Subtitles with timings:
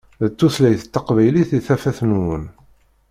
[0.29, 2.43] D tutlayt taqbaylit i tafat-nwen.